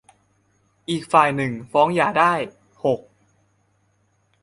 [0.89, 2.33] อีกฝ่ายหนึ่งฟ้องหย่าได้
[2.85, 3.01] หก